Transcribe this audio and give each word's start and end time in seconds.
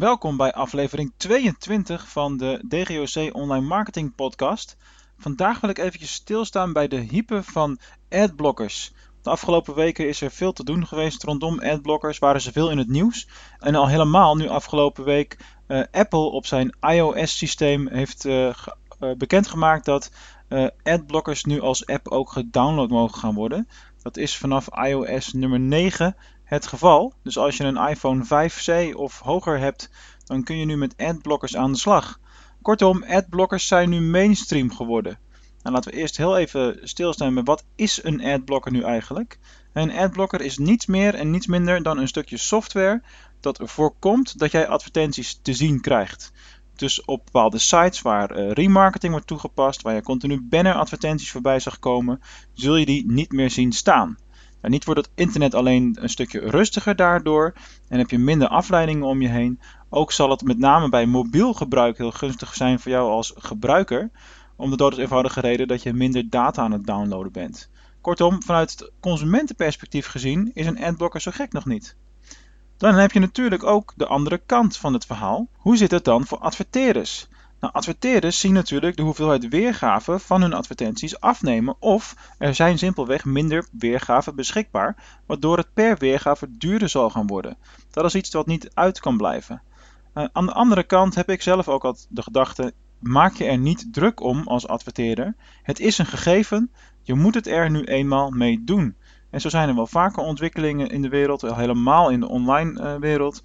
Welkom 0.00 0.36
bij 0.36 0.52
aflevering 0.52 1.12
22 1.16 2.08
van 2.08 2.36
de 2.36 2.64
DGOC 2.68 3.34
Online 3.34 3.66
Marketing 3.66 4.14
Podcast. 4.14 4.76
Vandaag 5.18 5.60
wil 5.60 5.70
ik 5.70 5.78
eventjes 5.78 6.12
stilstaan 6.12 6.72
bij 6.72 6.88
de 6.88 6.96
hype 6.96 7.42
van 7.42 7.78
adblockers. 8.08 8.92
De 9.22 9.30
afgelopen 9.30 9.74
weken 9.74 10.08
is 10.08 10.20
er 10.20 10.30
veel 10.30 10.52
te 10.52 10.64
doen 10.64 10.86
geweest 10.86 11.22
rondom 11.22 11.58
adblockers, 11.58 12.18
waren 12.18 12.40
ze 12.40 12.52
veel 12.52 12.70
in 12.70 12.78
het 12.78 12.88
nieuws. 12.88 13.28
En 13.58 13.74
al 13.74 13.88
helemaal 13.88 14.36
nu 14.36 14.48
afgelopen 14.48 15.04
week 15.04 15.38
uh, 15.68 15.82
Apple 15.90 16.30
op 16.30 16.46
zijn 16.46 16.76
iOS-systeem 16.80 17.88
heeft 17.88 18.24
uh, 18.24 18.46
uh, 18.46 19.12
bekendgemaakt 19.16 19.84
dat 19.84 20.10
adblockers 20.82 21.44
nu 21.44 21.60
als 21.60 21.86
app 21.86 22.08
ook 22.08 22.32
gedownload 22.32 22.90
mogen 22.90 23.18
gaan 23.18 23.34
worden. 23.34 23.68
Dat 24.02 24.16
is 24.16 24.36
vanaf 24.36 24.68
iOS 24.86 25.32
nummer 25.32 25.60
9 25.60 26.16
het 26.50 26.66
geval. 26.66 27.12
Dus 27.22 27.38
als 27.38 27.56
je 27.56 27.64
een 27.64 27.88
iPhone 27.88 28.24
5C 28.24 28.94
of 28.94 29.18
hoger 29.18 29.58
hebt, 29.58 29.90
dan 30.24 30.42
kun 30.42 30.58
je 30.58 30.64
nu 30.64 30.76
met 30.76 30.96
adblockers 30.96 31.56
aan 31.56 31.72
de 31.72 31.78
slag. 31.78 32.20
Kortom, 32.62 33.04
adblockers 33.04 33.66
zijn 33.66 33.90
nu 33.90 34.00
mainstream 34.00 34.74
geworden. 34.74 35.18
Nou, 35.62 35.74
laten 35.74 35.90
we 35.90 35.96
eerst 35.96 36.16
heel 36.16 36.36
even 36.36 36.78
stilstaan 36.82 37.34
met 37.34 37.46
wat 37.46 37.64
is 37.74 38.04
een 38.04 38.24
adblocker 38.24 38.72
nu 38.72 38.82
eigenlijk. 38.82 39.38
Een 39.72 39.92
adblocker 39.92 40.40
is 40.40 40.58
niets 40.58 40.86
meer 40.86 41.14
en 41.14 41.30
niets 41.30 41.46
minder 41.46 41.82
dan 41.82 41.98
een 41.98 42.08
stukje 42.08 42.36
software 42.36 43.02
dat 43.40 43.60
voorkomt 43.62 44.38
dat 44.38 44.50
jij 44.50 44.68
advertenties 44.68 45.38
te 45.42 45.52
zien 45.52 45.80
krijgt. 45.80 46.32
Dus 46.76 47.04
op 47.04 47.24
bepaalde 47.24 47.58
sites 47.58 48.02
waar 48.02 48.38
uh, 48.38 48.50
remarketing 48.50 49.12
wordt 49.12 49.26
toegepast, 49.26 49.82
waar 49.82 49.94
je 49.94 50.02
continu 50.02 50.40
banner 50.40 50.74
advertenties 50.74 51.30
voorbij 51.30 51.60
zag 51.60 51.78
komen, 51.78 52.20
zul 52.52 52.76
je 52.76 52.86
die 52.86 53.10
niet 53.10 53.32
meer 53.32 53.50
zien 53.50 53.72
staan. 53.72 54.18
Niet 54.62 54.84
wordt 54.84 55.00
het 55.00 55.10
internet 55.14 55.54
alleen 55.54 55.96
een 56.00 56.08
stukje 56.08 56.40
rustiger 56.40 56.96
daardoor 56.96 57.54
en 57.88 57.98
heb 57.98 58.10
je 58.10 58.18
minder 58.18 58.48
afleidingen 58.48 59.06
om 59.06 59.22
je 59.22 59.28
heen. 59.28 59.60
Ook 59.88 60.12
zal 60.12 60.30
het 60.30 60.42
met 60.42 60.58
name 60.58 60.88
bij 60.88 61.06
mobiel 61.06 61.54
gebruik 61.54 61.98
heel 61.98 62.10
gunstig 62.10 62.54
zijn 62.54 62.80
voor 62.80 62.92
jou 62.92 63.10
als 63.10 63.32
gebruiker, 63.36 64.10
om 64.56 64.70
de 64.70 64.76
dood 64.76 64.98
eenvoudige 64.98 65.40
reden 65.40 65.68
dat 65.68 65.82
je 65.82 65.92
minder 65.92 66.30
data 66.30 66.62
aan 66.62 66.72
het 66.72 66.86
downloaden 66.86 67.32
bent. 67.32 67.70
Kortom, 68.00 68.42
vanuit 68.42 68.70
het 68.70 68.92
consumentenperspectief 69.00 70.06
gezien 70.06 70.50
is 70.54 70.66
een 70.66 70.84
adblocker 70.84 71.20
zo 71.20 71.30
gek 71.30 71.52
nog 71.52 71.64
niet. 71.64 71.96
Dan 72.76 72.94
heb 72.94 73.12
je 73.12 73.20
natuurlijk 73.20 73.64
ook 73.64 73.92
de 73.96 74.06
andere 74.06 74.38
kant 74.46 74.76
van 74.76 74.92
het 74.92 75.06
verhaal. 75.06 75.48
Hoe 75.56 75.76
zit 75.76 75.90
het 75.90 76.04
dan 76.04 76.26
voor 76.26 76.38
adverteerders? 76.38 77.28
Nou, 77.60 77.72
adverteerders 77.72 78.40
zien 78.40 78.52
natuurlijk 78.52 78.96
de 78.96 79.02
hoeveelheid 79.02 79.48
weergave 79.48 80.18
van 80.18 80.42
hun 80.42 80.52
advertenties 80.52 81.20
afnemen 81.20 81.76
of 81.78 82.16
er 82.38 82.54
zijn 82.54 82.78
simpelweg 82.78 83.24
minder 83.24 83.66
weergave 83.72 84.34
beschikbaar, 84.34 85.20
waardoor 85.26 85.56
het 85.56 85.72
per 85.74 85.98
weergave 85.98 86.46
duurder 86.50 86.88
zal 86.88 87.10
gaan 87.10 87.26
worden. 87.26 87.56
Dat 87.90 88.04
is 88.04 88.14
iets 88.14 88.32
wat 88.32 88.46
niet 88.46 88.70
uit 88.74 89.00
kan 89.00 89.16
blijven. 89.16 89.62
Uh, 90.14 90.24
aan 90.32 90.46
de 90.46 90.52
andere 90.52 90.82
kant 90.82 91.14
heb 91.14 91.30
ik 91.30 91.42
zelf 91.42 91.68
ook 91.68 91.84
al 91.84 91.96
de 92.08 92.22
gedachte, 92.22 92.72
maak 92.98 93.34
je 93.34 93.44
er 93.44 93.58
niet 93.58 93.92
druk 93.92 94.20
om 94.20 94.46
als 94.46 94.66
adverteerder. 94.66 95.34
Het 95.62 95.80
is 95.80 95.98
een 95.98 96.06
gegeven, 96.06 96.70
je 97.02 97.14
moet 97.14 97.34
het 97.34 97.46
er 97.46 97.70
nu 97.70 97.84
eenmaal 97.84 98.30
mee 98.30 98.64
doen. 98.64 98.96
En 99.30 99.40
zo 99.40 99.48
zijn 99.48 99.68
er 99.68 99.74
wel 99.74 99.86
vaker 99.86 100.22
ontwikkelingen 100.22 100.88
in 100.88 101.02
de 101.02 101.08
wereld, 101.08 101.40
helemaal 101.40 102.10
in 102.10 102.20
de 102.20 102.28
online 102.28 102.80
uh, 102.80 102.94
wereld, 103.00 103.42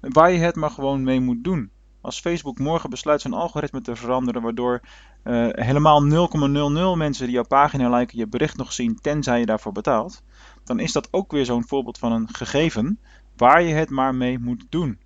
waar 0.00 0.32
je 0.32 0.38
het 0.38 0.56
maar 0.56 0.70
gewoon 0.70 1.02
mee 1.02 1.20
moet 1.20 1.44
doen. 1.44 1.70
Als 2.06 2.20
Facebook 2.20 2.58
morgen 2.58 2.90
besluit 2.90 3.20
zijn 3.20 3.32
algoritme 3.32 3.80
te 3.80 3.96
veranderen, 3.96 4.42
waardoor 4.42 4.80
uh, 5.24 5.48
helemaal 5.50 6.02
0,00 6.02 6.98
mensen 6.98 7.24
die 7.24 7.34
jouw 7.34 7.46
pagina 7.46 7.96
liken 7.96 8.18
je 8.18 8.26
bericht 8.26 8.56
nog 8.56 8.72
zien, 8.72 8.98
tenzij 9.00 9.40
je 9.40 9.46
daarvoor 9.46 9.72
betaalt, 9.72 10.22
dan 10.64 10.80
is 10.80 10.92
dat 10.92 11.08
ook 11.10 11.32
weer 11.32 11.44
zo'n 11.44 11.66
voorbeeld 11.66 11.98
van 11.98 12.12
een 12.12 12.28
gegeven 12.32 13.00
waar 13.36 13.62
je 13.62 13.74
het 13.74 13.90
maar 13.90 14.14
mee 14.14 14.38
moet 14.38 14.64
doen. 14.68 14.98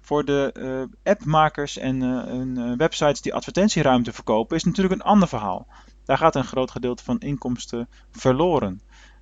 Voor 0.00 0.24
de 0.24 0.54
uh, 0.58 1.12
appmakers 1.12 1.78
en 1.78 2.00
uh, 2.02 2.76
websites 2.76 3.20
die 3.20 3.34
advertentieruimte 3.34 4.12
verkopen, 4.12 4.56
is 4.56 4.64
natuurlijk 4.64 4.94
een 4.94 5.06
ander 5.06 5.28
verhaal. 5.28 5.66
Daar 6.04 6.18
gaat 6.18 6.34
een 6.34 6.44
groot 6.44 6.70
gedeelte 6.70 7.04
van 7.04 7.18
inkomsten 7.18 7.88
verloren. 8.10 8.80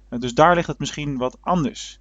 dus 0.09 0.34
daar 0.34 0.54
ligt 0.54 0.69
het 0.69 0.78
misschien 0.78 1.16
wat 1.16 1.36
anders. 1.41 2.00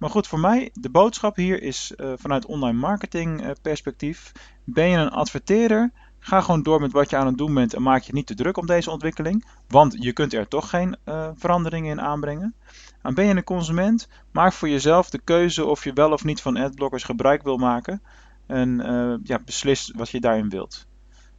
Maar 0.00 0.10
goed, 0.10 0.26
voor 0.26 0.40
mij, 0.40 0.70
de 0.72 0.90
boodschap 0.90 1.36
hier 1.36 1.62
is 1.62 1.92
uh, 1.96 2.12
vanuit 2.16 2.46
online 2.46 2.78
marketing 2.78 3.42
uh, 3.42 3.50
perspectief. 3.62 4.32
Ben 4.64 4.88
je 4.88 4.96
een 4.96 5.10
adverteerder? 5.10 5.92
Ga 6.18 6.40
gewoon 6.40 6.62
door 6.62 6.80
met 6.80 6.92
wat 6.92 7.10
je 7.10 7.16
aan 7.16 7.26
het 7.26 7.38
doen 7.38 7.54
bent 7.54 7.74
en 7.74 7.82
maak 7.82 8.02
je 8.02 8.12
niet 8.12 8.26
te 8.26 8.34
druk 8.34 8.56
om 8.56 8.66
deze 8.66 8.90
ontwikkeling. 8.90 9.46
Want 9.68 9.96
je 9.98 10.12
kunt 10.12 10.32
er 10.32 10.48
toch 10.48 10.70
geen 10.70 10.96
uh, 11.04 11.28
veranderingen 11.34 11.90
in 11.90 12.00
aanbrengen. 12.00 12.54
En 13.02 13.14
ben 13.14 13.24
je 13.24 13.36
een 13.36 13.44
consument? 13.44 14.08
Maak 14.32 14.52
voor 14.52 14.68
jezelf 14.68 15.10
de 15.10 15.18
keuze 15.18 15.64
of 15.64 15.84
je 15.84 15.92
wel 15.92 16.12
of 16.12 16.24
niet 16.24 16.40
van 16.40 16.56
adblockers 16.56 17.04
gebruik 17.04 17.42
wil 17.42 17.56
maken. 17.56 18.02
En 18.46 18.80
ja, 19.24 19.38
beslis 19.44 19.92
wat 19.96 20.10
je 20.10 20.20
daarin 20.20 20.48
wilt. 20.48 20.86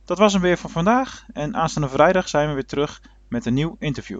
Dat 0.05 0.17
was 0.17 0.33
hem 0.33 0.41
weer 0.41 0.57
voor 0.57 0.69
vandaag. 0.69 1.25
En 1.33 1.55
aanstaande 1.55 1.89
vrijdag 1.89 2.29
zijn 2.29 2.47
we 2.47 2.53
weer 2.53 2.65
terug 2.65 3.01
met 3.27 3.45
een 3.45 3.53
nieuw 3.53 3.75
interview. 3.79 4.19